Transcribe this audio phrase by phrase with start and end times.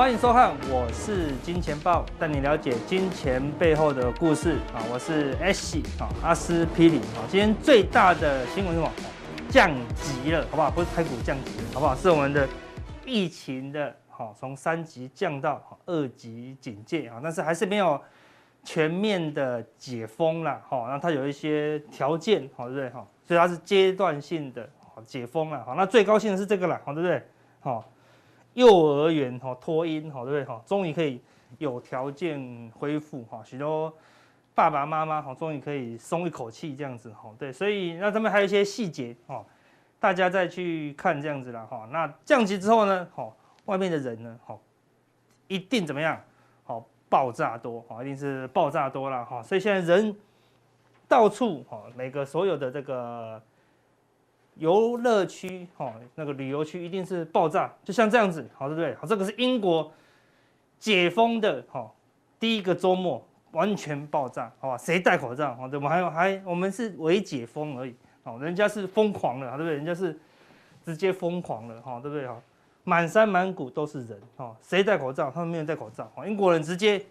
[0.00, 4.80] 欢迎收看，我是金钱豹，带你了解金钱背后的故事啊！
[4.90, 7.20] 我是 S 啊，阿司匹林啊！
[7.28, 8.90] 今天最大的新闻是什么？
[9.50, 10.70] 降级了，好不好？
[10.70, 11.94] 不是台股降级了，好不好？
[11.94, 12.48] 是我们的
[13.04, 18.00] 疫情的，好，从三级降到二级警戒啊，但是还是没有
[18.64, 22.88] 全面的解封了，好，那它有一些条件，好，对不对？
[22.88, 24.66] 哈，所以它是阶段性的
[25.04, 27.22] 解封了，好，那最高兴的是这个了，好，对不对？
[27.60, 27.84] 好。
[28.60, 30.62] 幼儿园哈托婴哈对不对哈？
[30.66, 31.18] 终于可以
[31.56, 33.90] 有条件恢复哈，许多
[34.54, 37.34] 爸爸妈妈哈终于可以松一口气这样子哈。
[37.38, 39.42] 对，所以那他们还有一些细节哈，
[39.98, 41.88] 大家再去看这样子了哈。
[41.90, 43.32] 那降级之后呢，哈，
[43.64, 44.54] 外面的人呢，哈，
[45.48, 46.20] 一定怎么样？
[46.64, 49.42] 好，爆炸多哈，一定是爆炸多了哈。
[49.42, 50.14] 所以现在人
[51.08, 53.42] 到处哈，每个所有的这个。
[54.60, 58.94] 游乐区，哈，那个旅游区一定是爆炸，就像这样子，好，对不对？
[58.94, 59.90] 好，这个是英国
[60.78, 61.90] 解封的，哈，
[62.38, 64.78] 第一个周末完全爆炸，好吧？
[64.78, 65.54] 谁戴口罩？
[65.56, 69.74] 好，我们还有还我们是微解封而已，好，人家是疯狂了，对不对？
[69.74, 70.16] 人家是
[70.84, 72.28] 直接疯狂了，哈，对不对？
[72.28, 72.36] 哈，
[72.84, 75.30] 满山满谷都是人，哈，谁戴口罩？
[75.30, 77.04] 他们没有戴口罩，英国人直接。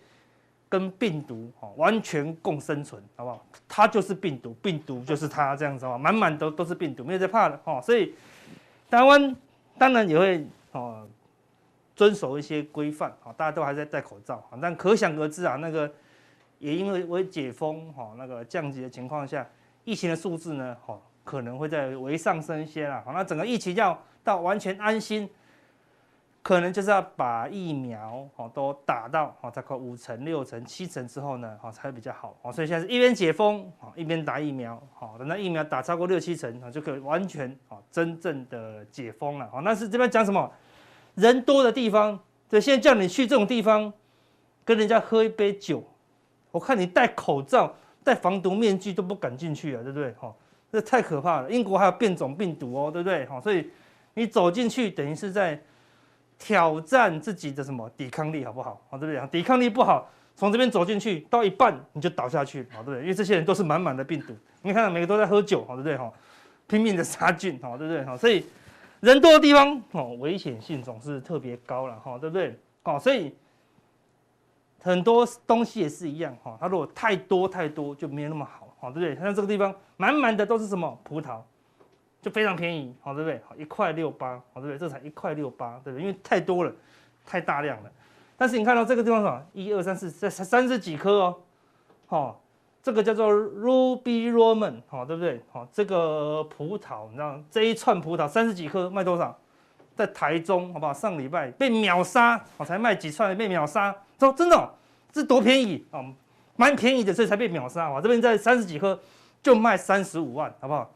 [0.69, 3.43] 跟病毒哦完全共生存，好不好？
[3.67, 7.81] 它就是病毒，病毒就是它，这样子啊，满满都都是病毒，没有在怕的哦。
[7.83, 8.13] 所以
[8.89, 9.35] 台湾
[9.79, 11.07] 当然也会哦
[11.95, 15.91] 遵守一些规范，大家都还在戴口罩啊，但可想而知啊，那个
[16.59, 19.43] 也因为为解封哈，那个降级的情况下，
[19.85, 20.77] 疫情的数字呢，
[21.23, 23.01] 可能会在微上升一些啦。
[23.03, 25.27] 好，那整个疫情要到完全安心。
[26.49, 32.51] 可能就是要把疫苗哦都打到哦，大概五成、六成、七成之后呢，哦才会比较好哦。
[32.51, 39.47] 所以现在是一边解封哦，一边打疫苗，好，等到疫苗打超过六七成啊，就可以完全哦真正的解封了。
[39.53, 40.51] 哦，那是这边讲什么？
[41.13, 42.19] 人多的地方，
[42.49, 43.93] 对，现在叫你去这种地方，
[44.65, 45.83] 跟人家喝一杯酒，
[46.49, 47.71] 我看你戴口罩、
[48.03, 50.11] 戴防毒面具都不敢进去啊，对不对？
[50.13, 50.33] 哈，
[50.71, 51.51] 这太可怕了。
[51.51, 53.23] 英国还有变种病毒哦，对不对？
[53.27, 53.69] 好，所以
[54.15, 55.61] 你走进去等于是在。
[56.39, 58.81] 挑战自己的什么抵抗力好不好？
[58.89, 59.27] 好，对不对？
[59.27, 63.01] 抵抗力不好，从这边走进去到一半你就倒下去，好，对不对？
[63.01, 65.97] 因为这些人都是满满的病毒，你看每个都在喝酒，好，对不对？
[65.97, 66.11] 哈，
[66.65, 68.03] 拼命的杀菌，好，对不对？
[68.05, 68.45] 哈，所以
[69.01, 72.57] 人多的地方，哦，危险性总是特别高了，哈，对不对？
[72.83, 73.35] 好，所以
[74.81, 79.15] 很多东西也是一样，哈，它如果太多太多就没有那么好，好，对不对？
[79.21, 81.41] 像这个地方满满的都是什么葡萄。
[82.21, 83.41] 就非常便宜，好，对不对？
[83.47, 84.77] 好，一块六八，好，对不对？
[84.77, 86.01] 这才一块六八，对不对？
[86.05, 86.71] 因为太多了，
[87.25, 87.89] 太大量了。
[88.37, 89.41] 但是你看到这个地方什么？
[89.53, 91.35] 一二三四，这才三十几颗哦，
[92.07, 92.41] 好，
[92.81, 95.41] 这个叫做 Ruby Roman，好，对不对？
[95.51, 99.37] 好，这个葡萄，你知道这一串葡萄三十几颗卖多少？
[99.95, 100.93] 在台中，好不好？
[100.93, 104.69] 上礼拜被秒杀，我才卖几串被秒杀，说真的、哦，
[105.11, 105.99] 这多便宜啊，
[106.55, 107.89] 蛮便宜的，所以才被秒杀。
[107.89, 108.97] 我这边在三十几颗
[109.43, 110.89] 就卖三十五万，好不好？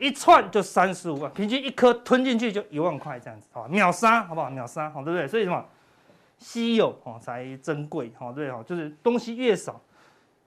[0.00, 4.48] 一串就三十五万，平均一颗吞进去就一万块这样子，好，秒杀，好不好？
[4.48, 5.28] 秒杀，好，对不对？
[5.28, 5.64] 所以什么
[6.38, 9.80] 稀有哦才珍贵，好，对哈，就是东西越少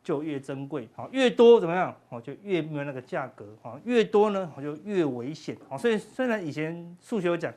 [0.03, 1.95] 就越珍贵，好，越多怎么样？
[2.09, 7.53] 哦，就越没有那个价格，好，越多呢，就越危险，好，所以虽然以前数学有讲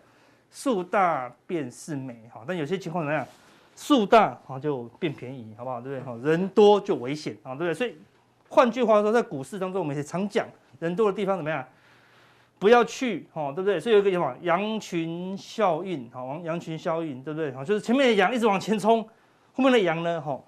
[0.51, 3.27] 数大便是美，好，但有些情况怎么样？
[3.75, 5.81] 数大好就变便宜，好不好？
[5.81, 6.05] 对不对？
[6.05, 7.75] 好，人多就危险，啊，对不对？
[7.75, 7.97] 所以
[8.49, 10.47] 换句话说，在股市当中，我们也常讲，
[10.79, 11.67] 人多的地方怎么样？
[12.59, 13.79] 不要去，哈，对不对？
[13.79, 17.53] 所以有一个什么羊群效应，好，羊羊群效应，对不对？
[17.53, 19.07] 好，就是前面的羊一直往前冲，
[19.53, 20.41] 后面的羊呢，哈，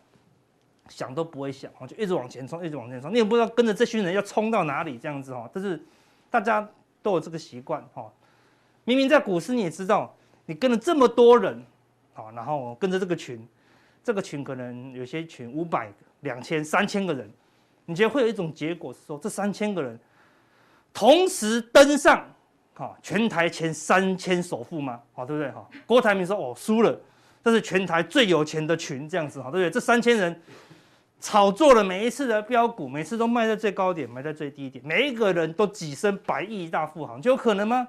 [0.88, 5.48] 想都不会想，就一直往前冲，一直往前冲，你也不知道跟着这群人要冲到哪里，这样子哈。
[5.52, 5.78] 但是
[6.30, 6.66] 大家
[7.02, 8.10] 都有这个习惯，哈。
[8.84, 10.16] 明明在股市你也知道，
[10.46, 11.62] 你跟了这么多人，
[12.14, 13.46] 好，然后跟着这个群，
[14.02, 17.30] 这个群可能有些群五百、两千、三千个人，
[17.84, 20.00] 你觉得会有一种结果是说，这三千个人。
[20.98, 22.28] 同时登上，
[22.74, 25.00] 哈，全台前三千首富吗？
[25.12, 25.48] 好，对不对？
[25.52, 27.00] 哈，郭台铭说，哦，输了，
[27.44, 29.70] 这是全台最有钱的群，这样子，哈，对不对？
[29.70, 30.42] 这三千人
[31.20, 37.86] 炒作了每一次的标股，每次都卖在最高点，卖在最低点，每一个人都跻身百亿大富豪，就有可能吗？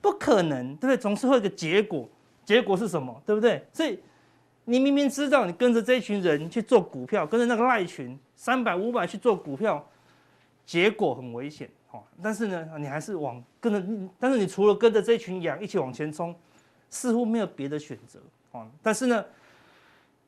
[0.00, 0.96] 不可能，对不对？
[0.96, 2.08] 总是会有个结果，
[2.44, 3.22] 结果是什么？
[3.24, 3.64] 对不对？
[3.72, 3.96] 所以
[4.64, 9.88] 你明明知道，你跟着这一群人去做股票，跟着那个赖群三百五百去做股票，
[10.66, 11.70] 结果很危险。
[12.22, 16.34] 但是呢，你还是往跟着，但是你除了跟着这群羊一起往前冲，
[16.88, 18.20] 似乎没有别的选择
[18.52, 18.68] 啊。
[18.82, 19.24] 但是呢，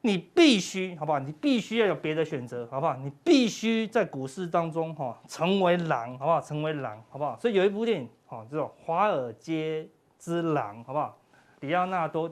[0.00, 1.18] 你必须，好不好？
[1.18, 2.96] 你必须要有别的选择，好不好？
[2.96, 6.40] 你必须在股市当中哈，成为狼，好不好？
[6.40, 7.38] 成为狼，好不好？
[7.38, 9.88] 所以有一部电影，哈，叫做《华尔街
[10.18, 11.16] 之狼》，好不好？
[11.60, 12.28] 里奥纳多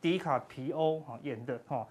[0.00, 1.84] 迪卡皮欧哈演的哈，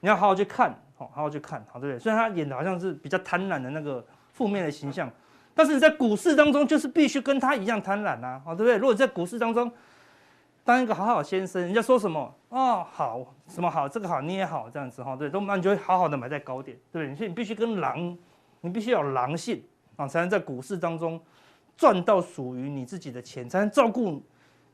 [0.00, 2.00] 你要好好去看，好好去看，好对不对？
[2.00, 5.08] 虽然他演的好像是比较贪婪的那个负面的形象，
[5.54, 8.76] 但是你在股市当中就是必须跟他一样贪婪呐啊，对不对？
[8.76, 9.70] 如果在股市当中
[10.64, 17.16] 当一个好好先生，人家说什么哦好什么好这个好你也好这样子哈，对，都那你就会好好的买在高点，对不对？
[17.16, 18.16] 所以你必须跟狼，
[18.60, 19.62] 你必须有狼性
[19.96, 21.20] 啊，才能在股市当中
[21.76, 24.22] 赚到属于你自己的钱，才能照顾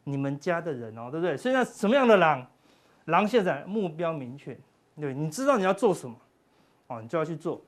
[0.05, 1.37] 你们家的人哦，对不对？
[1.37, 2.46] 所以那什么样的狼？
[3.06, 4.58] 狼现在目标明确，
[5.00, 6.17] 对，你知道你要做什么，
[6.88, 7.62] 哦，你就要去做。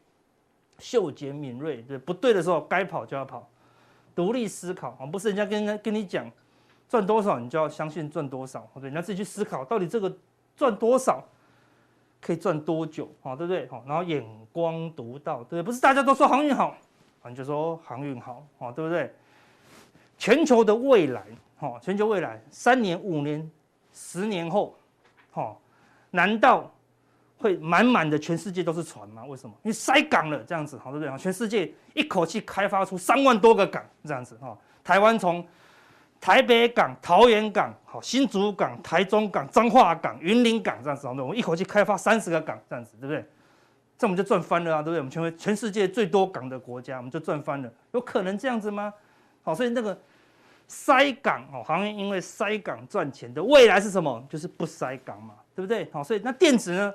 [0.79, 3.49] 嗅觉敏锐，对，不对的时候该跑就要跑。
[4.15, 6.29] 独立思考啊，不是人家跟跟你讲
[6.89, 10.13] 赚多少，你就要相信赚多少，对，你要自己去思考到底这个
[10.57, 11.23] 赚多少
[12.21, 13.69] 可以赚多久，啊，对不对？
[13.69, 16.77] 好，然后眼光独到，对，不是大家都说航运好，
[17.29, 19.15] 你就说航运好，啊，对不对？
[20.17, 21.25] 全球的未来，
[21.59, 23.49] 哈，全球未来三年、五年、
[23.93, 24.75] 十年后。
[25.35, 25.57] 哦，
[26.11, 26.69] 难道
[27.39, 29.25] 会满满的全世界都是船吗？
[29.25, 29.55] 为什么？
[29.63, 31.19] 因为塞港了，这样子，好对不对？
[31.19, 34.57] 全世界一口气开发出三万多个港，这样子哈。
[34.83, 35.47] 台湾从
[36.21, 43.25] 台北港、桃园港、好新竹港、台中港、彰化港、云林港这样子，好，我们一口气开发三十个港，这样子，对不对？
[43.97, 44.99] 这我们就赚翻了啊，对不对？
[44.99, 47.73] 我们成为全世界最多港的国家，我们就赚翻了。
[47.93, 48.93] 有可能这样子吗？
[49.43, 49.99] 好，所以那个。
[50.71, 54.23] 塞港哦，航运因为塞港赚钱的未来是什么？
[54.29, 55.89] 就是不塞港嘛，对不对？
[55.91, 56.93] 好，所以那电子呢？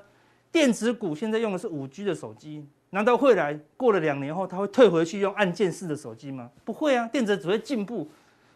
[0.54, 6.50] 电子股现在用的是五 G 的手机，难道未来过了两年后，它会退回去用按键式的手机吗？
[6.64, 8.08] 不会啊，电子只会进步，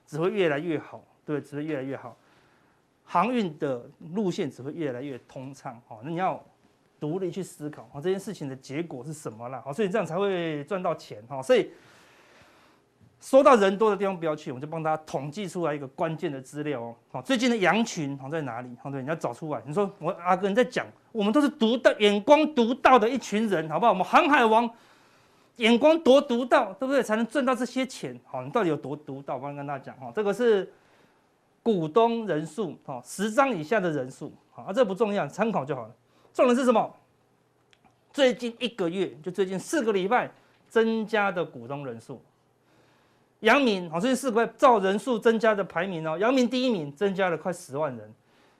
[0.06, 2.16] 只会越来越好，对，只会越来越好。
[3.04, 6.42] 航运的路线只会越来越通畅，好，那你要
[7.00, 9.62] 独立去思考，好，这件事情的结果是什么啦？
[9.66, 11.70] 好，所以这样才会赚到钱，哈，所以。
[13.19, 16.96] 说到人多的地方不要去，我就帮大家统计出来一个关键的资料哦。
[17.12, 18.69] 好，最近的羊群好在哪里？
[18.81, 19.62] 好，对，你要找出来。
[19.66, 23.92] 你说我阿哥你在讲，我们都是独到眼光独到的一群人，好不好？
[23.92, 24.69] 我们航海王
[25.58, 27.02] 眼光多独到，对不对？
[27.02, 28.18] 才能赚到这些钱。
[28.24, 29.36] 好，你到底有多独到？
[29.36, 30.72] 我刚刚跟大家讲哈，这个是
[31.64, 35.96] 股东人数，哈，十张以下的人数，好，这不重要，参考就好了。
[36.34, 36.96] 重点是什么？
[38.14, 40.30] 最近一个月，就最近四个礼拜
[40.69, 42.22] 增加的股东人数。
[43.42, 46.18] 阳明好，这是四块照人数增加的排名哦。
[46.18, 48.07] 阳明第一名，增加了快十万人；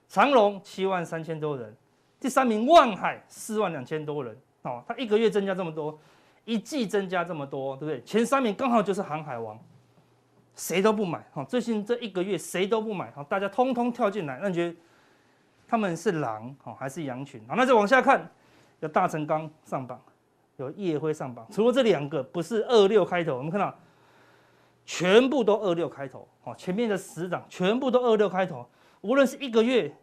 [0.08, 1.74] 长隆七万三千多人，
[2.20, 4.36] 第三名万海四万两千多人。
[4.62, 5.98] 哦，他一个月增加这么多，
[6.44, 8.00] 一季增加这么多，对不对？
[8.04, 9.58] 前三名刚好就是航海王，
[10.54, 11.26] 谁都不买。
[11.32, 14.76] 哈，最近这一个月谁都不买，哦，大家通通跳进来，那你觉得
[15.66, 17.42] 他们是狼哦还是羊群？
[17.48, 18.30] 好，那再往下看，
[18.78, 20.00] 有大成钢上榜，
[20.56, 23.74] 有烨辉上榜，除了这两个不是二六开头，我们看到。
[24.90, 28.66] 全部都二六开头，哦，前面的十档全部都二六开头，
[29.02, 29.94] 无论是一个月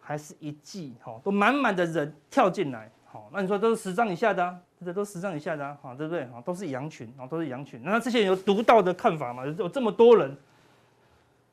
[0.00, 4.92] 还是一季，哈，都满满的人跳进来，好，那你说都是十张以下的，啊，对不对？
[4.92, 6.28] 都十张以下的，啊，对不对？
[6.44, 7.80] 都是羊群，都是羊群。
[7.84, 9.46] 那这些人有独到的看法嘛？
[9.46, 10.36] 有这么多人，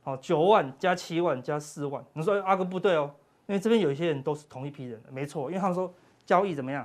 [0.02, 3.14] 好，九万加七万加四万，你说阿哥不对哦，
[3.46, 5.94] 因为这边有一些人都是同一批人，没错，因为他们说
[6.26, 6.84] 交易怎么样，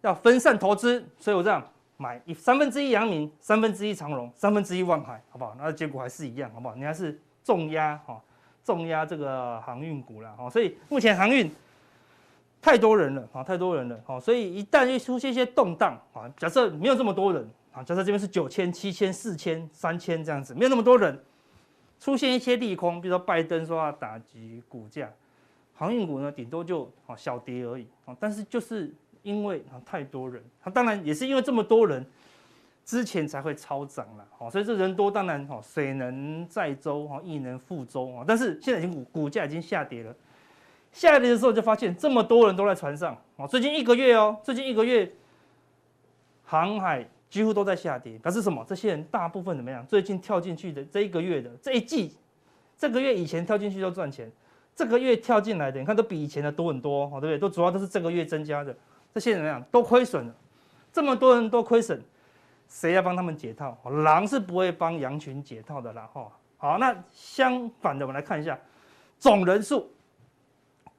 [0.00, 1.62] 要分散投资，所以我这样。
[2.02, 5.54] 买一三分之一阳明，三分之一长荣，三分之一万海，好不好？
[5.56, 6.74] 那结果还是一样，好不好？
[6.74, 8.20] 你还是重压哈，
[8.64, 10.50] 重压这个航运股了哈。
[10.50, 11.48] 所以目前航运
[12.60, 14.18] 太多人了啊，太多人了哈。
[14.18, 21.16] 所以一旦一出现一些动荡啊，假设没有这么多人啊，假设这边是九千、七千、四千、三千这样子，没有那么多人，
[22.00, 25.08] 出现一些利空，比如说拜登说要打击股价，
[25.72, 28.92] 航运股呢顶多就啊小跌而已啊，但是就是。
[29.22, 32.04] 因为啊太多人，他当然也是因为这么多人，
[32.84, 40.14] 之前才会超涨了，好，所以这人多当然哈水能载舟哈亦能覆舟啊，但是现在已经股股价已经下跌了，
[40.92, 45.10] 下跌的时候就发现这么多人都在船上啊，最近一个月哦，最近一个月
[46.44, 48.64] 航海几乎都在下跌，表示什么？
[48.68, 49.86] 这些人大部分怎么样？
[49.86, 52.16] 最近跳进去的这一个月的这一季，
[52.76, 54.30] 这个月以前跳进去都赚钱，
[54.74, 57.38] 这个月跳进来的你看都比以前的多很多，哦对不对？
[57.38, 58.76] 都主要都是这个月增加的。
[59.14, 60.34] 这些人怎么样都亏损了，
[60.92, 62.02] 这么多人都亏损，
[62.68, 63.76] 谁要帮他们解套？
[64.04, 66.32] 狼是不会帮羊群解套的啦，哈。
[66.56, 68.58] 好，那相反的，我们来看一下
[69.18, 69.90] 总人数，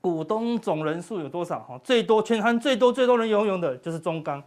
[0.01, 1.59] 股东总人数有多少？
[1.61, 4.43] 哈，最多全行最多最多人拥有的就是中钢，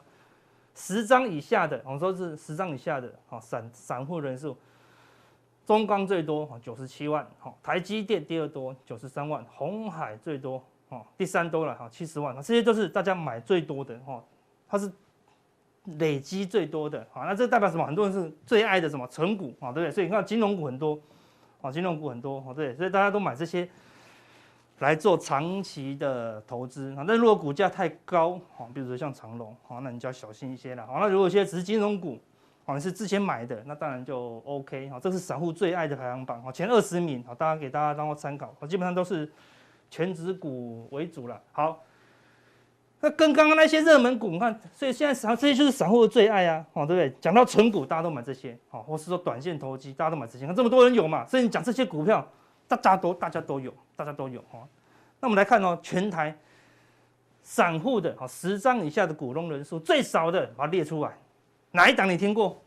[0.74, 4.56] 十张以下的，我们说是十张以下的，哈，散散户人数，
[5.64, 10.62] 中钢最多，哈，九十七万，哈，台积电第二多，九十三万，红海最多。
[10.88, 14.22] 哦，第三多了哈，七十万，这些都是大家买最多的哈，
[14.68, 14.90] 它是
[15.98, 17.84] 累积最多的，好，那这代表什么？
[17.86, 19.90] 很多人是最爱的什么存股啊，对不对？
[19.90, 20.98] 所以你看金融股很多，
[21.60, 23.68] 啊，金融股很多，啊，对，所以大家都买这些
[24.80, 27.04] 来做长期的投资啊。
[27.06, 30.86] 那如果股价太高，好，比如说像长荣，好，那你就要小心一些了。
[30.86, 32.18] 好，那如果现在只是金融股，
[32.64, 34.88] 好，你是之前买的，那当然就 OK。
[34.90, 38.54] 好，这是散户最爱的排行榜，好，前二十名，好，大家给大家当做参考。
[38.58, 39.30] 好，基本上都是
[39.90, 41.40] 全值股为主了。
[41.52, 41.82] 好，
[43.00, 47.14] 那跟刚刚那些热门股，你看，所以现在散这些就是散户的最爱啊，哦，对不对？
[47.20, 50.46] 讲到存股，大家都买这些，好，或是说短线投机，大家都买这些。
[50.46, 52.26] 看这么多人有嘛，所以你讲这些股票。
[52.68, 54.58] 大家都大家都有，大家都有哈。
[55.20, 56.36] 那我们来看哦，全台
[57.40, 61.16] 散户的哦十张以下的股东人数最少的，把它列出来。
[61.70, 62.60] 哪一档你听过？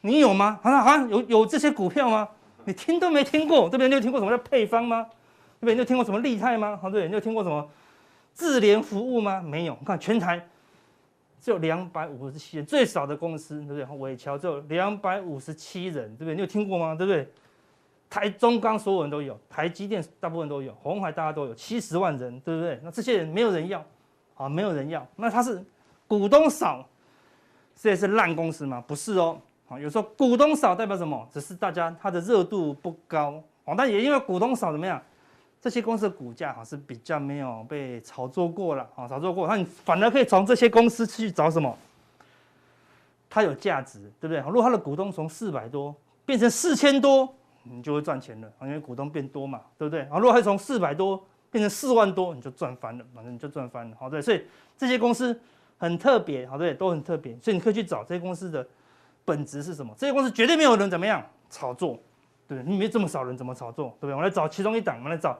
[0.00, 0.58] 你有吗？
[0.62, 2.26] 好像好像有有这些股票吗？
[2.64, 3.88] 你听都没听过，对不对？
[3.88, 5.06] 你有听过什么叫配方吗？
[5.58, 5.74] 对不对？
[5.74, 6.78] 你有听过什么利泰吗？
[6.80, 7.68] 好，对，你有听过什么
[8.34, 9.40] 智联服务吗？
[9.40, 9.76] 没有。
[9.80, 10.44] 你看全台
[11.40, 13.98] 只有两百五十七人，最少的公司，对不对？
[13.98, 16.34] 伟桥只有两百五十七人，对不对？
[16.34, 16.94] 你有听过吗？
[16.94, 17.28] 对不对？
[18.08, 22.80] 台中钢所有人都有，台积电大部分都有，鸿海大家都有，七十万人，对不对？
[22.84, 23.84] 那这些人没有人要，
[24.36, 25.60] 啊，没有人要，那他是
[26.06, 26.88] 股东少，
[27.74, 28.82] 这也是烂公司吗？
[28.86, 31.28] 不是哦，啊，有时候股东少代表什么？
[31.32, 35.02] 只是大家它的热度不高，啊，但也因为股东少怎么样？
[35.60, 41.76] 这些公司的股价哈是比较没有被炒作过了，啊，炒作过，那你反而可以从这些公司去找什么？
[43.28, 44.38] 它有价值，对不对？
[44.46, 45.94] 如果它的股东从四百多
[46.24, 47.32] 变成四千多。
[47.68, 50.02] 你就会赚钱了，因为股东变多嘛，对不对？
[50.02, 51.20] 啊，如果它从四百多
[51.50, 54.22] 变成四万多，你就赚翻了，反正你就赚翻了，好对。
[54.22, 54.40] 所以
[54.78, 55.36] 这些公司
[55.76, 58.64] 很特别，好对，都很特别，所以你可以去找这些公司的
[59.24, 59.92] 本质是什么。
[59.98, 61.20] 这些公司绝对没有人怎么样
[61.50, 61.98] 炒作，
[62.54, 62.62] 对？
[62.64, 64.14] 你没这么少人怎么炒作，对不对？
[64.14, 65.38] 我来找其中一档，我们来找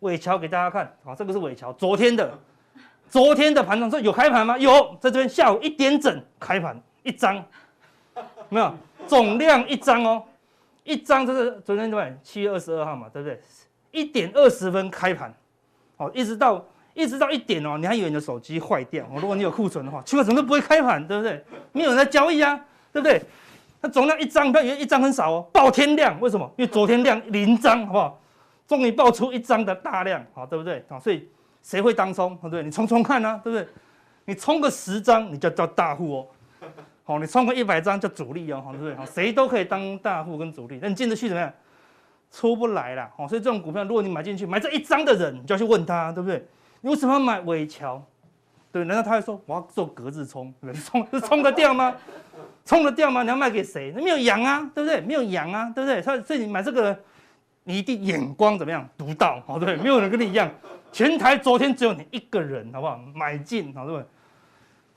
[0.00, 2.32] 伟桥给大家看，好，这个是伟桥昨天的，
[3.08, 4.56] 昨天的盘中说有开盘吗？
[4.58, 7.44] 有，在这边下午一点整开盘一张，
[8.48, 8.74] 没有
[9.06, 10.22] 总量一张哦。
[10.84, 13.40] 一张就是昨天对，七月二十二号嘛，对不对？
[13.92, 15.32] 一点二十分开盘，
[15.96, 19.04] 哦，一直到一直到一点哦，你还以为你的手机坏掉？
[19.04, 21.44] 哦，如果你有库存的话，奇怪，怎么都不会开盘，对不对？
[21.70, 22.58] 没有人在交易啊，
[22.92, 23.22] 对不对？
[23.82, 26.48] 它总量一张，不要以为一张很少哦，爆天量，为什么？
[26.56, 28.20] 因为昨天量零张，好不好？
[28.68, 30.84] 终于爆出一张的大量，好，对不对？
[30.88, 31.28] 好，所以
[31.62, 32.36] 谁会当冲？
[32.36, 32.62] 对不对？
[32.62, 33.68] 你冲冲看啊，对不对？
[34.24, 36.26] 你冲个十张，你就叫大户哦。
[37.02, 38.94] 好，你冲个一百张叫主力哦，好对不对？
[38.94, 41.52] 好，谁都可以当大户跟主力，那你进得去怎么样？
[42.30, 46.46] 出不来了，好，所以这种股票，如果你买进去买这一张的人，你就要去问他，对不对？
[46.80, 48.00] 你为什么要买伟桥？
[48.70, 50.54] 对，难道他会说我要做隔日冲？
[50.60, 50.80] 对不对？
[50.80, 51.94] 冲是冲得掉吗？
[52.64, 53.22] 冲得掉吗？
[53.22, 53.92] 你要卖给谁？
[53.94, 55.00] 那没有羊啊，对不对？
[55.00, 56.00] 没有羊啊，对不对？
[56.02, 56.98] 所以所以你买这个，
[57.64, 58.88] 你一定眼光怎么样？
[58.96, 59.76] 独到，好对对？
[59.82, 60.50] 没有人跟你一样，
[60.92, 62.98] 全台昨天只有你一个人，好不好？
[63.14, 64.06] 买进，好对不对？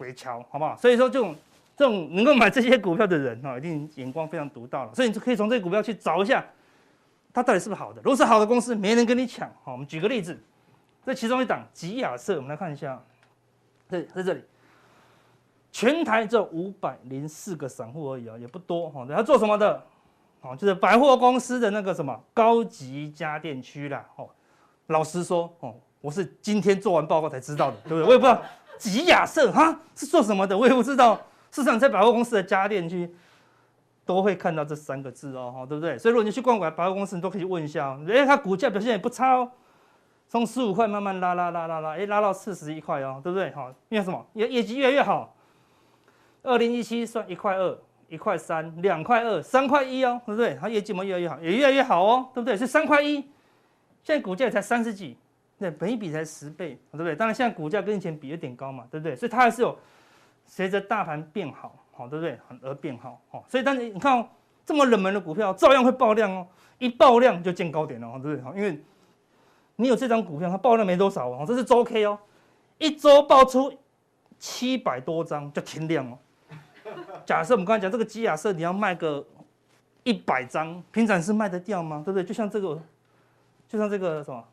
[0.08, 0.76] 伟乔，好不好？
[0.78, 1.36] 所以说这种。
[1.78, 6.42] 这种能够买这些股票的人哈，一定眼光非常独到了，所以你就可以从这些股票去找一下，
[7.34, 8.00] 它到底是不是好的。
[8.02, 9.46] 如果是好的公司，没人跟你抢。
[9.62, 10.42] 好，我们举个例子，
[11.06, 12.98] 这其中一档吉雅色，我们来看一下，
[13.90, 14.42] 在在这里，
[15.76, 19.06] 全台只有五百零四个散户而已啊，也不多哈。
[19.10, 19.84] 它做什么的？
[20.40, 24.06] 哦，就是百货公司的那个什么高级家电区啦。
[24.16, 24.26] 哦，
[24.88, 28.04] 老实说哦，我是今天做完报告才知道的，对不对？
[28.06, 28.42] 我也不知道
[28.78, 31.20] 集亚色哈是做什么的，我也不知道。
[31.52, 33.14] 市场在百货公司的家电区
[34.06, 35.98] 都会看到这三个字哦，对不对？
[35.98, 38.00] 所以如果你去逛百百货公司，你都可以问一下哦。
[38.08, 39.52] 哎，它股价表现也不差哦，
[40.30, 43.52] 从十五块慢慢拉拉拉拉拉，哎，拉到四十一块哦，对不对？
[43.52, 44.26] 好，因为什么？
[44.36, 45.35] 业业绩越来越好。
[46.46, 50.58] 二零一七算一块二、一块三、两块二、三块一哦，对不对？
[50.60, 52.56] 它业绩嘛越来越好，也越来越好哦，对不对？
[52.56, 53.16] 是三块一，
[54.04, 55.18] 现在股价才三十几，
[55.60, 57.16] 对，本一比才十倍，对不对？
[57.16, 59.16] 当然现在股价跟以前比有点高嘛，对不对？
[59.16, 59.78] 所以它还是有。
[60.48, 62.40] 随着大盘变好，好对不对？
[62.62, 64.30] 而变好，好，所以但是你看哦，
[64.64, 66.48] 这么冷门的股票照样会爆量哦，
[66.78, 68.56] 一爆量就见高点了，对不对？
[68.56, 68.80] 因为
[69.78, 72.20] 你有这张股票，它爆量没多少哦，这是周 K 哦，
[72.78, 73.74] 一周爆出
[74.38, 76.16] 七百多张就停量哦。
[77.26, 79.26] 假设我们刚才讲这个集亚色，你要卖个
[80.04, 82.02] 一百张，平常是卖得掉吗？
[82.06, 82.24] 对不对？
[82.24, 82.82] 就像这个，
[83.68, 84.44] 就像这个什么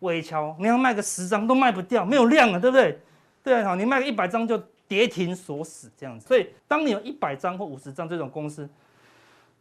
[0.00, 2.98] 伟乔，你要卖个十张都卖不掉，没有量了，对不对？
[3.42, 4.62] 对啊，好，你卖个一百张就。
[4.88, 8.66] 跌停锁死这样子，所以当你有一百张或五十张这种公司，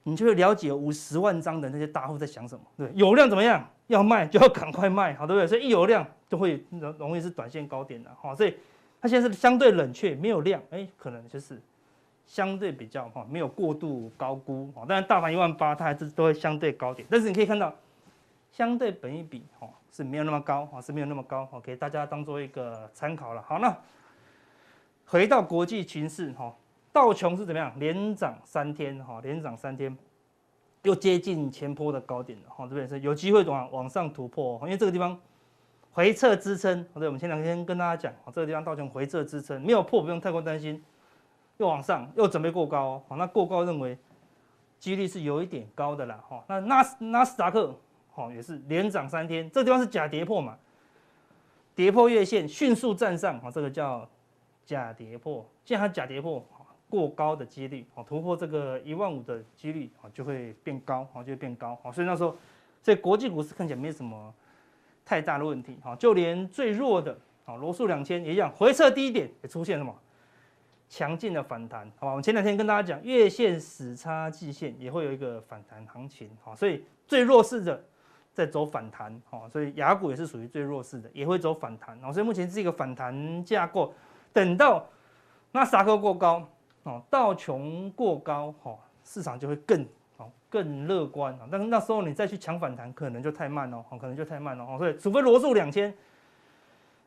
[0.03, 2.61] 你就会了解五十万张的那些大户在想什么。
[2.77, 3.69] 对，有量怎么样？
[3.87, 5.45] 要卖就要赶快卖，好对不对？
[5.45, 8.55] 所以一有量就会容容易是短线高点的，好，所以
[9.01, 11.61] 它现在是相对冷却，没有量，哎，可能就是
[12.27, 17.73] 相对比较哈，没有过度高估，好，当然大盘一万八，它还是都会相对高点，但是你可以看到，
[18.51, 23.75] 相对本一比哈是没有那么高，哈是没有那么高，好，给大家当做一个参考了，好那。
[25.05, 26.53] 回到国际情势，哈，
[26.91, 27.71] 道琼是怎么样？
[27.79, 29.97] 连涨三天，哈，连涨三天，
[30.83, 35.17] 又接近前波的高点了，哈，这边是有机会往往上突破，因为这个地方
[35.93, 40.83] 回撤支撑，对，我们前两天跟大家讲，这个地方道琼回撤支撑没有破，不用太过担心。
[41.57, 43.97] 又往上，又准备过高，好，那过高认为
[44.79, 46.43] 几率是有一点高的啦，哈。
[46.47, 47.75] 那纳斯纳斯达克，
[48.11, 50.57] 好，也是连涨三天，这个地方是假跌破嘛，
[51.73, 54.07] 跌破月线，迅速站上，好，这个叫
[54.65, 55.45] 假跌破。
[55.65, 56.45] 既然它假跌破，
[56.89, 62.35] 过高的几率，好，突破这个一万五的几率，好，就会变高，好，就会变高，好，所以那时候，
[62.81, 64.33] 所以国际股市看起来没什么
[65.03, 69.93] 太大的问题，好，就连最弱的，好，罗素两千也一样，回撤低点也出现什么？
[70.89, 72.11] 强劲的反弹，好吧？
[72.11, 77.83] 我们前两天跟大家讲，月线死叉季线也会有一个反弹行情，好，所以最弱势的
[78.33, 83.93] 在走反弹，好，所以亚股也是属于最弱势的，也会走反弹，好，所以目前是一个反弹架构。
[84.31, 84.87] 等到
[85.51, 86.47] 那沙克过高，
[86.83, 91.47] 哦，道琼过高，哈，市场就会更好更乐观啊。
[91.51, 95.93] 但是那时候你再去抢反弹，可能就太慢了，可能就太慢了，哦，所以除非罗素两千。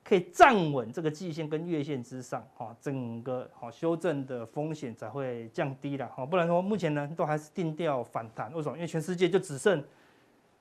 [0.03, 8.77] 可以站稳这个季线跟月线之上，哈，整个好修正的风险才会降低了，哈，不然说目前呢都还是定调反弹，为什么？
[8.77, 9.85] 因为全世界就只剩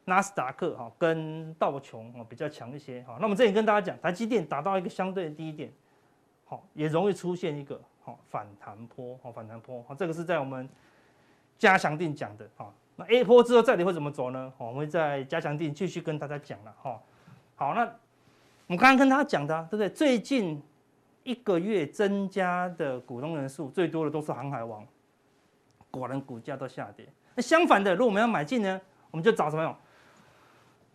[0.04, 5.72] 纳斯达克哈跟道琼比较强一些，哈，那么这里跟大家讲，台积电达到一个相对的低点，
[6.46, 10.70] 好，也容易出现一个好反弹波，好反弹波，好，这个是在我们
[11.58, 14.52] 加强定讲的，哈，那 A 波之后再你会怎么走呢？
[14.58, 17.02] 我们会在加强定继续跟大家讲了，哈，
[17.56, 17.90] 好，那。
[18.70, 19.90] 我们刚刚跟他讲的、啊，对不对？
[19.90, 20.62] 最近
[21.24, 24.86] 一个月增加的股东人数最多的都是航海王，
[25.90, 27.04] 果然股价都下跌。
[27.34, 29.76] 那相反的，如果我们要买进呢，我们就找什么？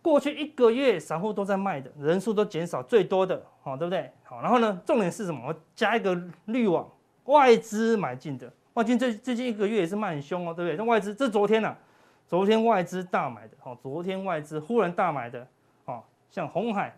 [0.01, 4.09] 过去一个月散户都在卖的，人数都减少最多的，好，对不对？
[4.23, 5.49] 好，然后呢，重点是什么？
[5.49, 6.89] 我加一个滤网，
[7.25, 10.77] 外资买进的，外资最最近一个月也是卖很凶哦，对不对？
[10.77, 11.77] 那外资这昨天啊，
[12.25, 15.45] 昨天外资大买的，好，昨天外资忽然大买的，
[15.83, 16.97] 好，像红海。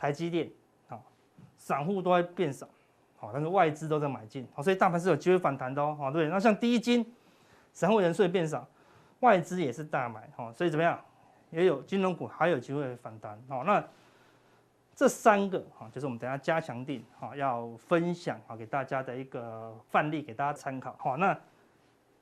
[0.00, 0.50] 台积电，
[0.88, 0.98] 啊，
[1.58, 2.66] 散户都在变少，
[3.18, 7.04] 好，但是外资都在买进，好，所以大盘是有机会反弹的哦，好，对，那像第一金，
[7.74, 8.66] 散户人数也变少，
[9.20, 10.98] 外资也是大买，好，所以怎么样，
[11.50, 13.84] 也有金融股还有机会反弹，好，那
[14.96, 21.38] 这三个，哈，就是我们等下加强錠，好，要分享，好，给大家的一个范例，给大家参考，好，那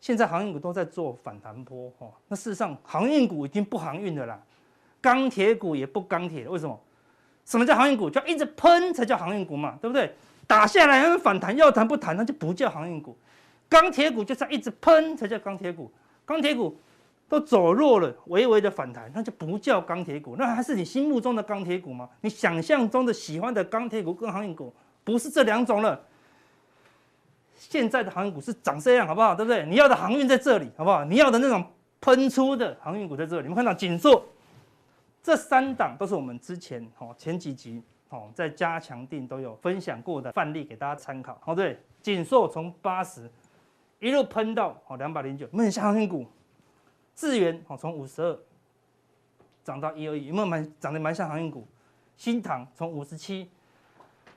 [0.01, 4.41] 现在航运股都在做反弹波，哈，那事实上航运股已经不航运的啦，
[5.01, 6.77] 钢铁股也不钢铁，为什么？
[7.49, 8.11] 什么叫航运股？
[8.11, 10.15] 就一直喷才叫航运股嘛，对不对？
[10.47, 13.17] 打下来还会反弹，要弹不弹，那就不叫航运股。
[13.71, 15.91] 钢铁股就是要一直喷才叫钢铁股，
[16.27, 16.79] 钢铁股
[17.27, 22.07] 都走弱了，微微的反弹，那就不叫钢铁股，那还是你心目中的钢铁股吗？
[22.21, 24.71] 你想象中的喜欢的钢铁股跟航运股
[25.03, 25.99] 不是这两种了。
[27.57, 29.35] 现在的航运股是长这样，好不好？
[29.35, 29.65] 对不对？
[29.65, 31.03] 你要的航运在这里，好不好？
[31.05, 31.65] 你要的那种
[32.01, 34.23] 喷出的航运股在这里，你们看到紧缩。
[35.29, 41.55] 这三档都是我们之前哦前几集哦在加强定都有分享过的范例给大家参考哦。
[41.55, 43.31] 对，景硕从八十
[43.99, 46.27] 一路喷到哦两百零九，有没有很像航运股？
[47.15, 48.39] 智原哦从五十二
[49.63, 51.69] 涨到一二一，有没有蛮涨得蛮像航运股？
[52.17, 53.51] 新唐从五十七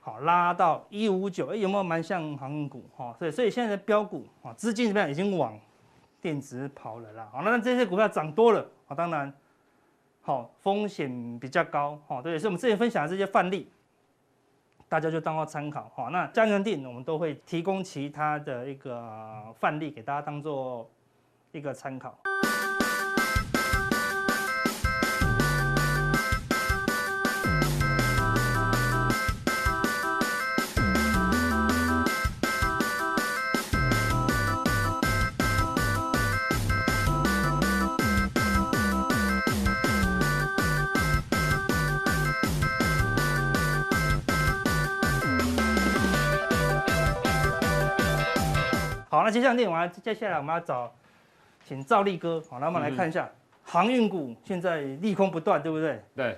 [0.01, 2.83] 好拉到一五九，哎有没有蛮像航运股？
[2.97, 5.09] 哈，所以所以现在的标股啊资金怎么样？
[5.09, 5.57] 已经往
[6.19, 7.29] 电子跑了啦。
[7.31, 9.33] 好，那这些股票涨多了啊，当然。
[10.21, 13.67] 好，风险比较高，好，对，所以我们之前分享的这些范例，
[14.87, 20.87] 大家就当做参考，好，那加强錠我们都会提供其他的一个范例给大家当做
[21.51, 22.15] 一个参考。
[49.31, 50.93] 那接下来我们接下来我们要找，
[51.65, 53.31] 请赵力哥，好，那我们来看一下
[53.63, 56.03] 航运股现在利空不断，对不对？
[56.13, 56.37] 对。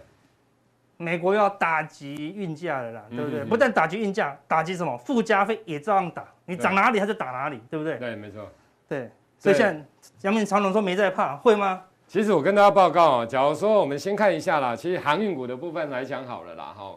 [0.97, 3.43] 美国要打击运价了啦，对不对？
[3.45, 4.95] 不但打击运价，打击什么？
[4.99, 7.97] 附加费也照样打，你涨哪里它就打哪里，对不对？
[7.97, 8.47] 对，没错。
[8.87, 9.83] 对，所以现在
[10.21, 11.81] 杨明长龙说没在怕，会吗？
[12.07, 16.95] 其实我跟大家报告哦，假如说我们先看一下啦，其实航运股的部分来讲好了啦，哈，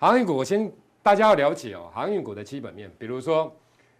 [0.00, 0.68] 航运股我先
[1.04, 3.54] 大家要了解哦，航运股的基本面，比如说。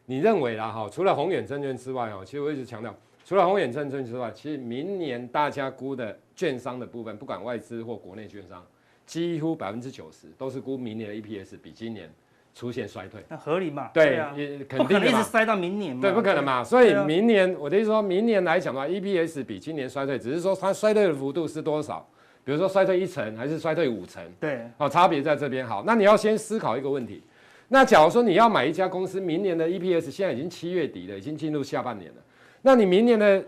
[0.06, 8.64] 你认为啦哈，除了宏远证券之外哦，其实我一直强调，除了宏远证券之外，其实明年大家估的券商的部分，不管外资或国内券商，
[9.04, 12.08] 几乎百分之九十都是估明年的 EPS 比今年
[12.54, 13.20] 出现衰退。
[13.28, 13.90] 那合理嘛？
[13.92, 14.32] 对，也、啊、
[14.68, 16.02] 肯定的一直塞到明年嘛？
[16.02, 16.62] 对，不可能嘛。
[16.62, 22.08] 所以明年，我的意思说明年来讲的话，EPS 比今年衰退，只是说它衰退的幅度是多少，
[22.44, 24.22] 比如说衰退一成还是衰退五成？
[24.38, 25.66] 对，好，差别在这边。
[25.66, 27.24] 好，那你要先思考一个问题。
[27.68, 32.16] 那假如说你要买一家公司，明年的 EPS 现在已经七月底了，已经进入下半年了，
[32.62, 33.42] 那你明年的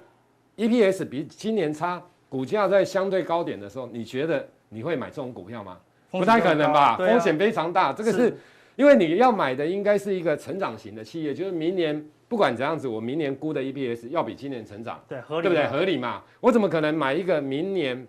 [0.57, 5.78] EPS 比今年差，股价在相对高点的时候，你觉得你会买这种股票吗？
[6.11, 7.92] 不太可能吧，风险非常大。
[7.92, 8.37] 这个是
[8.76, 15.66] 因为你要买的应该是一个成长型的企业，就是明年不管怎样子，我明年估的 EPS 要比今年成长，对，合理，对不对？
[15.68, 16.22] 合理嘛？
[16.40, 18.07] 我怎么可能买一个明年？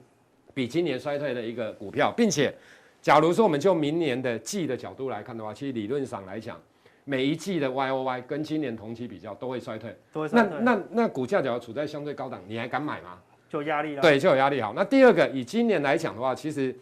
[0.52, 2.54] 比今年衰退的一个股票，并且，
[3.02, 6.60] 假如说我们就明年的季的角度来看的话，其实理论上来讲，
[7.06, 9.98] 每一季的 Y O Y 跟今年同期比较都会衰退。
[10.12, 10.58] 都会衰退。
[10.62, 13.18] 那那那股价只要处在相对高档，你还敢买吗？
[13.48, 14.02] 就有压力了。
[14.02, 14.60] 对，就有压力。
[14.62, 16.76] 好，那第二个，以今年来讲的话，其实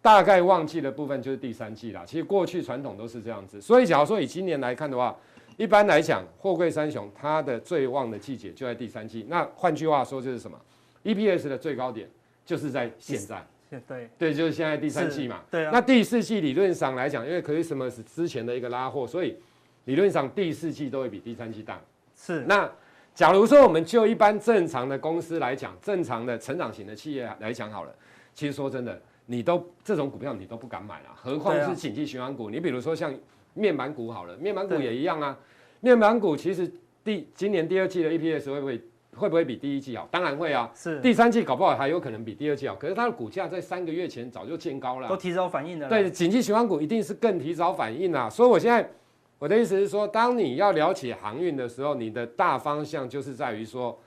[0.00, 2.02] 大概旺季的部分就是第三季啦。
[2.06, 5.14] 其实过去传统都是这样子，所以假如说以今年来看的话，
[5.58, 9.26] 一般来讲，货柜三雄它的最旺的季节就在第三季。
[9.28, 10.58] 那换句话说就是什么
[11.02, 12.08] ？E P S 的最高点。
[12.42, 13.46] 就是在现在，
[13.86, 15.40] 对对，就是现在第三季嘛。
[15.50, 15.70] 对啊。
[15.72, 19.36] 那第四季理论上来讲，因为 Christmas 之前的一个拉货，所以
[19.84, 21.80] 理论上第四季都会比第三季大。
[22.16, 22.40] 是。
[22.48, 22.70] 那
[23.14, 27.94] 假如说我们就一般正常的公司来讲，正常的成长型的企业来讲好了，
[28.34, 32.50] 其实说真的，你都这种股票你都不敢买了，何况是景气循环股。
[32.50, 33.14] 你比如说像
[33.54, 35.38] 面板股好了，面板股也一样啊。
[35.80, 36.70] 面板股其实
[37.04, 38.80] 第今年第二季的 EPS 会不会？
[39.20, 40.08] 会不会比第一季好？
[40.10, 42.74] 当然会啊，是第三季搞不好还有可能比第二季好。
[42.74, 45.88] 可是它的股价在三个月前早就见高了，都提早反应了。
[45.88, 48.30] 对，景气循环股一定是更提早反应啊。
[48.30, 48.90] 所以我现在
[49.38, 53.98] 我的意思是说，当你要了解航运的时候，你的大方向就是在于说，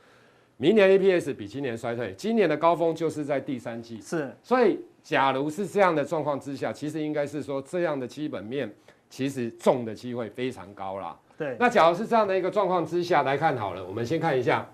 [0.58, 4.02] 明年 EPS 比今年衰退，今年的高峰就是在第三季。
[4.02, 8.72] 是，所以假如是这样的状况之下，其实应该是说这样的基本面
[9.10, 11.18] 其实中的机会非常高啦。
[11.36, 14.70] 对，那假如是这样的一个状况之下来看好了，我们先看一下。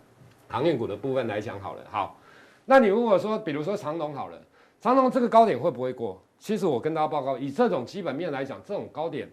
[0.49, 2.19] 航运股的部分来讲好了，好，
[2.65, 4.41] 那你如果说，比如说长龙好了，
[4.81, 6.21] 长龙这个高点会不会过？
[6.39, 9.29] 其实我跟大家报告，以这种基本面来讲，这种高点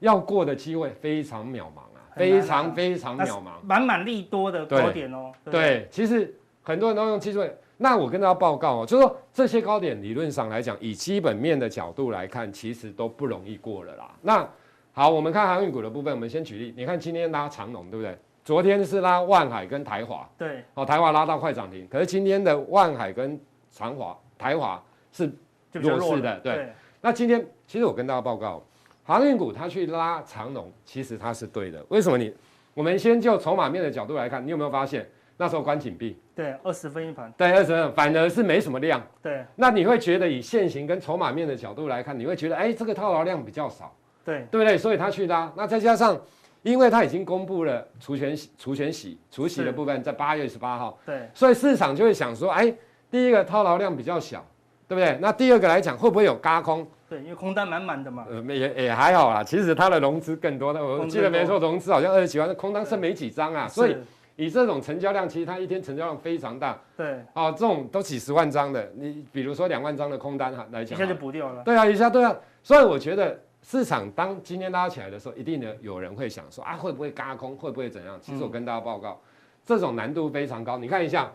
[0.00, 5.32] 要过的机会非常渺茫啊，非常非常渺茫，满满利多的高点哦。
[5.44, 7.42] 对，对，其实很多人都用技术，
[7.76, 14.10] 那我跟大家报告哦，就是说这些高点理论上来讲，以基本面的角度来看，其实都不容易过了啦。
[14.20, 14.46] 那
[14.92, 18.18] 好，我们看航运股的部分，我们先举例，你看今天拉长龙，对不对？
[18.44, 25.32] 昨天是拉万海跟台华，对，哦，台华拉到快涨停，可是今天的万海跟长华、台华是
[25.72, 26.72] 弱势的，对，对。
[27.00, 28.62] 那今天其实我跟大家报告，
[29.02, 31.82] 航运股它去拉长龙，其实它是对的。
[31.88, 32.34] 为什么你？
[32.74, 36.18] 我们先就筹码面的角度来看，你有没有发现那时候关紧闭？
[36.34, 37.32] 对，二十分一盘。
[37.38, 39.00] 对，二十分，反而是没什么量。
[39.22, 39.42] 对。
[39.56, 44.76] 那你会觉得以现行跟筹码面的角度来看，你会觉得哎，这个套牢量比较少，对，对不对？
[44.76, 46.20] 所以它去拉，那再加上。
[46.64, 52.74] 因为它已经公布了除权息、除权息、除息的部分在八月十八号，对，所以市场就会想说，哎，
[53.10, 54.42] 第一个套牢量比较小，
[54.88, 55.18] 对不对？
[55.20, 56.86] 那第二个来讲，会不会有嘎空？
[57.06, 58.26] 对，因为空单满满的嘛。
[58.30, 63.68] 呃，也也还好啦，其实它的融资更多的，我记得没错，融资好像二十几万，空单剩没几张啊。
[63.68, 63.94] 所以
[64.36, 66.80] 以这种成交量，其实它一天成交量非常大。
[66.96, 71.62] 对，哦，这种都几十万张的，你比如说两万张的空单哈来讲，一下就补掉了。
[71.62, 73.38] 对啊，一下对啊，所以我觉得。
[73.66, 78.18] 市场当今天拉起来的时候，一定呢有人会想说啊，会不会轧空，会不会怎样？
[78.20, 79.18] 其实我跟大家报告，
[79.64, 80.76] 这种难度非常高。
[80.76, 81.32] 你看一下，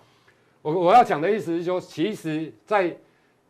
[0.62, 2.96] 我我要讲的意思是说，其实在